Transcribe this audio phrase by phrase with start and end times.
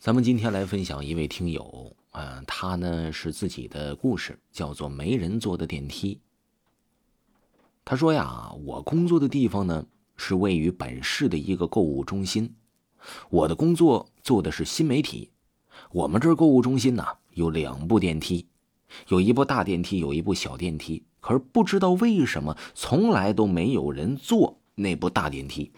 [0.00, 6.18] 咱们今天来分享一位听友，啊，他呢是自己的故事，叫做没人坐的电梯。
[7.84, 9.86] 他说呀，我工作的地方呢
[10.16, 12.54] 是位于本市的一个购物中心，
[13.28, 15.32] 我的工作做的是新媒体。
[15.92, 17.04] 我们这儿购物中心呢
[17.34, 18.46] 有两部电梯，
[19.08, 21.04] 有一部大电梯，有一部小电梯。
[21.20, 25.70] 可是不知道为什么，从来都没有人坐那部大电梯。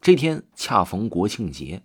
[0.00, 1.82] 这天恰逢国庆节。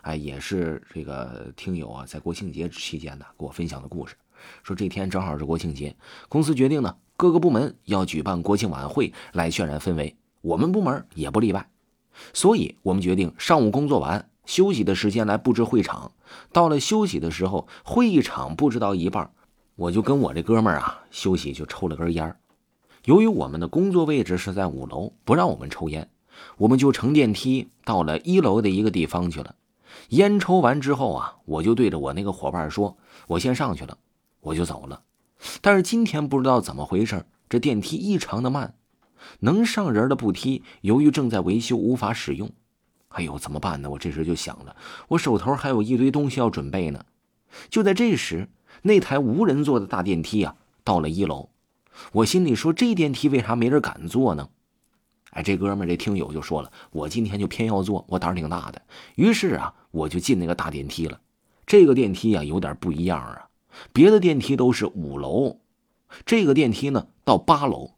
[0.00, 4.16] 哎，也是这个听友啊，在国庆节期间呢，给我分享的故事，
[4.62, 5.94] 说这天正好是国庆节，
[6.28, 11.68] 公司决定呢，各个部门要举办国庆晚会来渲染氛围，我们部门也不例外，
[12.32, 16.10] 所以我们决定上午工作完，休息的时间来布置会场。
[16.50, 19.30] 到了休息的时候，会议场布置到一半，
[19.76, 22.34] 我就跟我这哥们儿啊休息，就抽了根烟
[23.04, 26.08] 由于我们的工作位置是在五楼，不让我们抽烟，
[26.56, 29.54] 我们就乘电梯到了一楼的一个地方去了。
[30.10, 32.96] 烟抽完之后啊，我就对着我那个伙伴说
[33.28, 33.96] ：“我先上去了，
[34.40, 35.02] 我就走了。”
[35.60, 38.74] 但是今天不知道怎么回事，这电梯异常的慢，
[39.40, 42.50] 能上人的步梯由于正在维修无法使用。
[43.08, 43.90] 哎呦，怎么办呢？
[43.90, 44.76] 我这时就想了，
[45.08, 47.04] 我手头还有一堆东西要准备呢。
[47.68, 48.48] 就在这时，
[48.82, 51.50] 那台无人坐的大电梯啊到了一楼，
[52.12, 54.48] 我心里说：这电梯为啥没人敢坐呢？
[55.32, 58.80] 哎，这哥们这听友就说了，我今天就偏要坐，我胆儿挺大的。
[59.16, 61.20] 于是啊，我就进那个大电梯了。
[61.64, 63.48] 这个电梯啊，有点不一样啊，
[63.92, 65.60] 别的电梯都是五楼，
[66.26, 67.92] 这个电梯呢到八楼。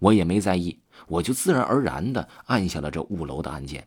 [0.00, 3.86] 我也没在意，我就自然而然的按下了这五楼的按键。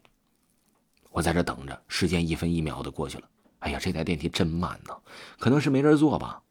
[1.09, 3.27] 我在这等着，时间一分一秒的过去了。
[3.59, 4.95] 哎呀，这台电梯真慢呐，
[5.39, 6.41] 可能是没人坐吧。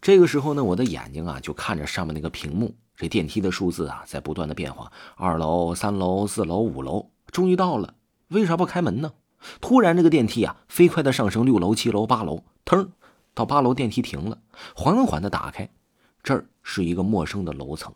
[0.00, 2.74] 这个时候呢，我的眼睛啊就看着上面那个屏幕。
[2.94, 7.94] 这电梯的数字啊，在不断的变化，二楼、三楼、四楼、五楼，终于到了。
[8.28, 9.12] 为啥不开门呢？
[9.60, 12.90] 突然，这个电梯啊，飞快的上升六楼、七楼、八楼，腾，
[13.34, 14.38] 到八楼电梯停了，
[14.74, 15.70] 缓缓的打开，
[16.22, 17.94] 这儿是一个陌生的楼层。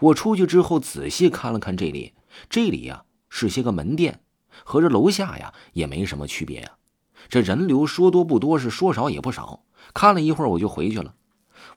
[0.00, 2.14] 我出去之后，仔细看了看这里，
[2.50, 4.20] 这里呀是些个门店，
[4.64, 6.72] 和这楼下呀也没什么区别呀。
[7.28, 9.64] 这人流说多不多，是说少也不少。
[9.94, 11.14] 看了一会儿，我就回去了。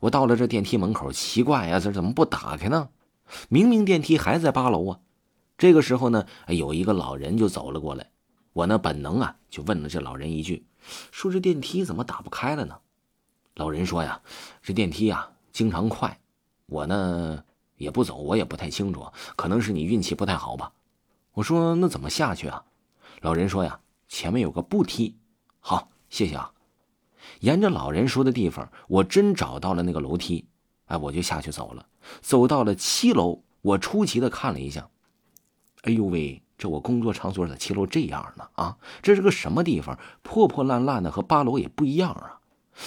[0.00, 2.88] 我到了这电梯门口，奇怪呀，这怎么不打开呢？
[3.48, 4.98] 明明电梯还在八楼啊！
[5.56, 8.11] 这个时候呢，有一个老人就走了过来。
[8.52, 10.64] 我呢，本能啊，就问了这老人一句
[11.10, 12.78] ：“说这电梯怎么打不开了呢？”
[13.56, 14.20] 老人说呀
[14.62, 16.18] ：“这电梯呀，经常快，
[16.66, 17.42] 我呢
[17.76, 20.72] 也不走，我也不太清楚，可能是你运气不太好吧。”
[21.32, 22.64] 我说：“那怎么下去啊？”
[23.22, 25.16] 老人说呀：“前面有个步梯。”
[25.60, 26.52] 好，谢谢啊。
[27.40, 30.44] 沿着老人说的地方，我真找到了那个楼梯，
[30.86, 31.86] 哎，我就下去走了。
[32.20, 34.90] 走到了七楼，我出奇的看了一下，
[35.82, 38.48] 哎呦喂，这我工作场所的七楼这样呢？
[38.52, 39.98] 啊，这是个什么地方？
[40.22, 42.38] 破破烂烂的，和八楼也不一样啊！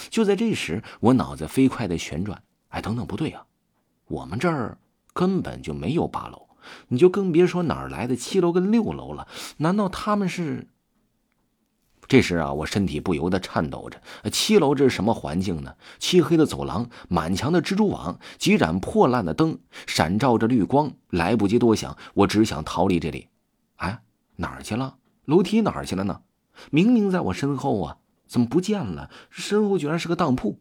[0.09, 3.43] 就在这时，我脑子飞快的旋转，哎，等等，不对啊，
[4.07, 4.77] 我们这儿
[5.11, 6.47] 根本就没有八楼，
[6.87, 9.27] 你就更别说哪儿来的七楼跟六楼了。
[9.57, 10.69] 难道他们是？
[12.07, 14.01] 这时啊，我身体不由得颤抖着。
[14.29, 15.75] 七楼这是什么环境呢？
[15.99, 20.93] 漆黑的走廊，满墙的蜘蛛网，几盏破烂的灯，闪照着绿光。
[21.09, 23.27] 来不及多想，我只想逃离这里。
[23.77, 24.01] 哎，
[24.35, 24.97] 哪儿去了？
[25.25, 26.21] 楼梯哪儿去了呢？
[26.71, 27.97] 明明在我身后啊，
[28.27, 29.09] 怎么不见了？
[29.29, 30.59] 身后居然是个当铺。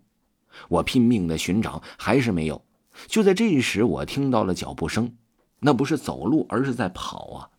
[0.68, 2.64] 我拼命的寻找，还是没有。
[3.06, 5.16] 就在这时，我听到了脚步声，
[5.58, 7.50] 那不是走路，而是在跑啊！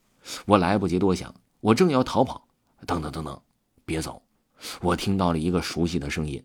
[0.46, 2.48] 我来不及多想，我正要逃跑，
[2.88, 3.42] 等等等等。
[3.86, 4.22] 别走！
[4.82, 6.44] 我听到了一个熟悉的声音，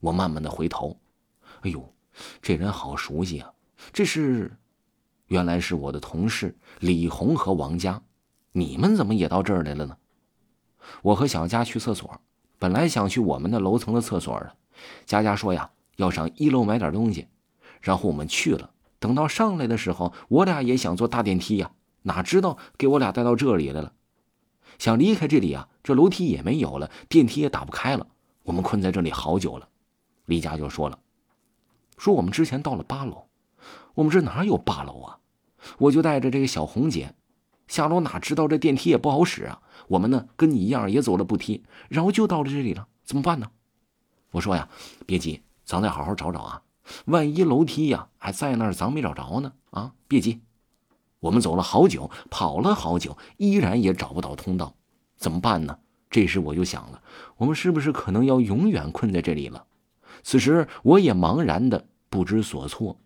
[0.00, 0.96] 我慢慢的回头，
[1.62, 1.92] 哎呦，
[2.40, 3.50] 这人好熟悉啊！
[3.92, 4.56] 这是，
[5.26, 8.00] 原来是我的同事李红和王佳，
[8.58, 9.96] 你们怎么也到这儿来了呢？
[11.02, 12.20] 我和小佳去厕所，
[12.58, 14.52] 本来想去我们的楼层的厕所的，
[15.06, 17.28] 佳佳说呀，要上一楼买点东西，
[17.80, 18.70] 然后我们去了。
[18.98, 21.70] 等到上来的时候，我俩也想坐大电梯呀，
[22.02, 23.92] 哪知道给我俩带到这里来了。
[24.76, 28.08] 想离开这里啊，这楼梯也没有了，电梯也打不开了，
[28.42, 29.68] 我们困在这里好久了。
[30.24, 30.98] 李佳就说了
[31.96, 33.28] ：“说我们之前到了八楼，
[33.94, 35.18] 我们这哪有八楼啊？
[35.78, 37.14] 我就带着这个小红姐
[37.68, 39.60] 下楼，哪知道这电梯也不好使啊。
[39.86, 43.50] 我们呢跟你一样也走了步梯，然后就到了这里了，怎么办呢？”
[44.32, 44.68] 我说呀
[45.06, 46.62] ：“别急，咱再好好找找啊，
[47.06, 49.92] 万一楼梯呀还在那儿，咱没找着呢啊！
[50.08, 50.40] 别急。”
[51.20, 54.74] 我们走了好久，跑了好久，依然也找不到通道，
[55.16, 55.78] 怎么办呢？
[56.10, 57.02] 这时我就想了，
[57.36, 59.64] 我们是不是可能要永远困在这里了？
[60.22, 62.98] 此时我也茫然的不知所措。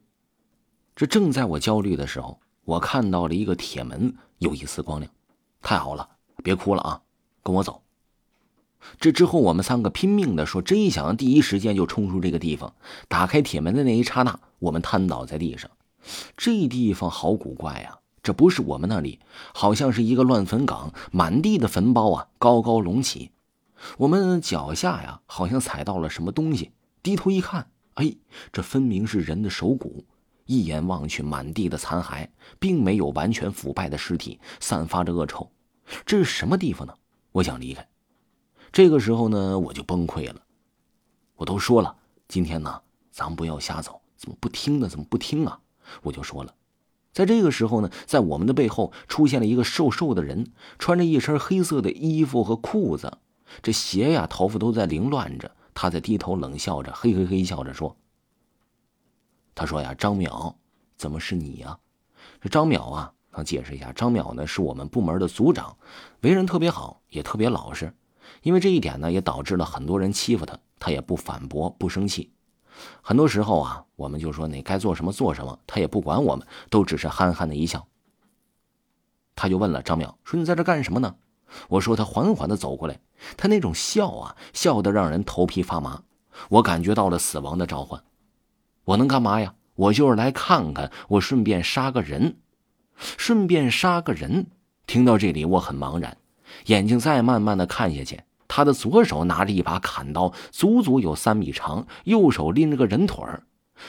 [0.94, 5.10] 这正在我焦虑的时候，我看到了一个铁门，有一丝光亮。
[5.60, 6.08] 太好了，
[6.42, 7.02] 别哭了啊，
[7.42, 7.82] 跟我走。
[8.98, 12.74] 这之后，我们三个拼命的说，真想第一时间就冲出这个地方。
[13.08, 15.70] 打开铁门的那一刹那，我们瘫倒在地上。
[16.36, 17.98] 这地方好古怪呀！
[18.24, 19.18] 这不是我们那里，
[19.52, 23.32] 好像是一个乱坟岗，满地的坟包啊，高高隆起。
[23.98, 26.70] 我们脚下呀，好像踩到了什么东西，
[27.02, 28.14] 低头一看，哎，
[28.52, 30.04] 这分明是人的手骨。
[30.52, 32.28] 一眼望去，满地的残骸，
[32.58, 35.50] 并没有完全腐败的尸体，散发着恶臭。
[36.04, 36.94] 这是什么地方呢？
[37.32, 37.88] 我想离开。
[38.70, 40.36] 这个时候呢，我就崩溃了。
[41.36, 41.96] 我都说了，
[42.28, 44.88] 今天呢，咱不要瞎走，怎么不听呢？
[44.88, 45.58] 怎么不听啊？
[46.02, 46.54] 我就说了，
[47.12, 53.18] 在这个时候呢，在我们的背后出现了一个瘦瘦的人，穿着一身黑色的衣服和裤子，
[53.62, 55.50] 这鞋呀，头发都在凌乱着。
[55.74, 57.96] 他在低头冷笑着，嘿嘿嘿笑着说
[59.54, 60.54] ：“他说呀，张淼，
[60.96, 61.78] 怎么是你呀？
[62.40, 65.76] 这张淼啊，他解释一下，张淼呢是我们部门的组长，
[66.20, 67.92] 为人特别好，也特别老实。”
[68.42, 72.32] 因为这一点呢，也导致了很多人欺负他，他也不反驳，不生气。
[73.02, 77.86] 很多时候啊，我们就说你该做什么做什么，他也不管我们，都只是憨憨的一笑。
[79.36, 81.16] 他就问了张淼，说你在这干什么呢？
[81.68, 82.98] 我说他缓缓的走过来，
[83.36, 86.02] 他那种笑啊，笑得让人头皮发麻，
[86.48, 88.02] 我感觉到了死亡的召唤。
[88.84, 89.54] 我能干嘛呀？
[89.74, 92.36] 我就是来看看，我顺便杀个人，
[92.96, 94.46] 顺便杀个人。
[94.86, 96.16] 听到这里，我很茫然。
[96.66, 103.44] 眼睛再慢慢的看下去，他的左手拿着一把砍刀，足足有三米长；右手拎着个人腿儿。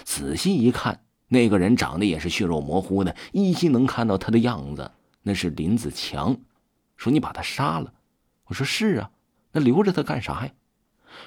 [0.06, 4.90] 仔细一看，那个人长得也是血肉模糊的，依稀能看到他的样子，
[5.24, 6.38] 那是林子强。
[6.96, 7.92] 说你把他杀了，
[8.46, 9.12] 我说是啊，
[9.52, 10.52] 那留着他干啥呀？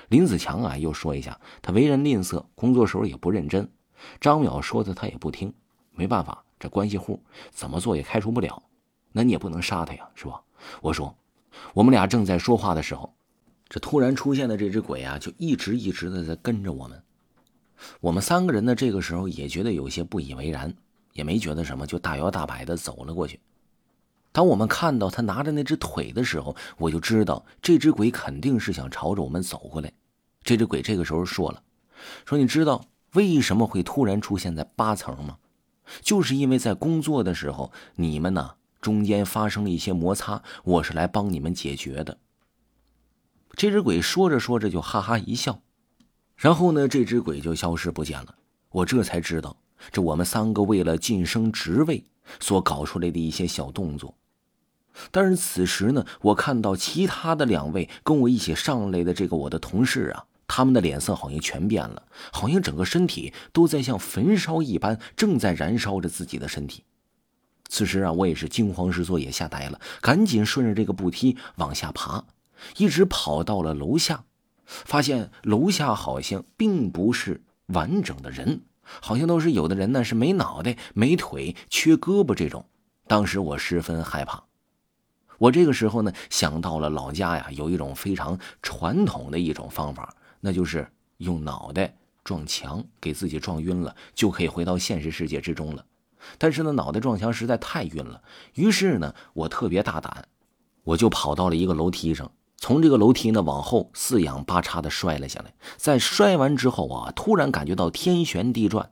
[0.08, 3.70] 林子强啊，又说一下，他为人吝啬，工作时候也不认真。
[4.20, 5.52] 张淼说的他也不听，
[5.92, 8.62] 没办法，这关系户怎么做也开除不了，
[9.12, 10.42] 那你也不能杀他呀，是吧？
[10.80, 11.16] 我说。
[11.72, 13.14] 我们俩正在说话的时候，
[13.66, 17.02] 这突然出现的这只鬼啊，就一直一直的在跟着我们。
[17.98, 20.74] 我们三个人呢，这个时候也觉得有些不以为然，
[21.14, 23.40] 也没觉得什么，就大摇大摆的走了过去。
[24.36, 29.90] 当我们看到他拿着那只腿的时候，我就知道这只鬼肯定是想朝着我们走过来。
[30.44, 31.62] 这只鬼这个时候说了
[32.28, 32.84] ：“说你知道
[33.14, 35.38] 为什么会突然出现在八层吗？
[36.02, 42.18] 就是因为在工作的时候，你们呢？”中间发生了一些摩擦，我是来帮你们解决的。
[43.52, 45.62] 这只鬼说着说着就哈哈一笑，
[46.36, 48.34] 然后呢，这只鬼就消失不见了。
[48.68, 49.56] 我这才知道，
[49.90, 52.04] 这我们三个为了晋升职位
[52.38, 54.14] 所搞出来的一些小动作。
[55.10, 62.02] 但是此时呢，我看到其他的两位跟我一起上来的这个我的同事啊，他们的脸色好像全变了，
[62.32, 66.84] 好像整个身体都在像焚烧一般，正在燃烧着自己的身体。
[67.68, 72.24] 此时啊，我也是惊慌失措，也吓呆了，赶紧顺着这个步梯往下爬，
[72.76, 74.24] 一直跑到了楼下，
[74.64, 82.64] 发现楼下好像并不是完整的人，好像都是有的人呢是没脑袋、没腿、缺胳膊这种。
[83.08, 84.44] 当时我十分害怕，
[85.38, 95.84] 我这个时候呢想到了老家呀，有一种非常传统的一种方法，那就是用脑袋撞墙，给自己撞晕了，就可以回到现实世界之中了。
[96.38, 98.22] 但是呢，脑袋撞墙实在太晕了。
[98.54, 100.26] 于是呢，我特别大胆，
[100.82, 105.54] 我就跑到了一个楼梯上，从这个楼梯呢往后四仰八叉的摔了下来。
[105.76, 108.90] 在摔完之后啊，突然感觉到天旋地转。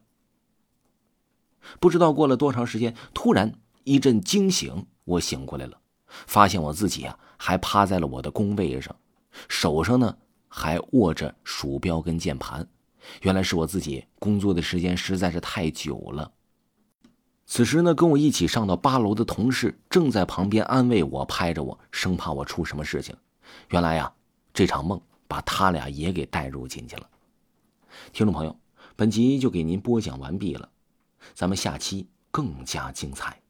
[1.80, 3.54] 不知道过了多长时间，突然
[3.84, 5.78] 一阵惊醒，我醒过来了，
[6.26, 8.94] 发现我自己啊还趴在了我的工位上，
[9.48, 10.16] 手上呢
[10.48, 12.66] 还握着鼠标跟键盘。
[13.22, 16.32] 原来是我自己工作的时间实在是太久了。
[17.46, 23.14] 此时呢，跟我一起上到八楼的同事正在旁边安慰我，拍着我，生怕我出什么事情。
[23.68, 24.10] 原来呀，
[24.54, 27.06] 这场梦把他俩也给带入进去了。
[28.14, 28.58] 听众朋友，
[28.96, 30.66] 本集就给您播讲完毕了，
[31.34, 33.43] 咱们下期更加精彩。